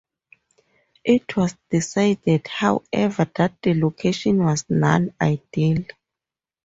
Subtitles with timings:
[1.03, 5.83] It was decided, however, that the location was non-ideal.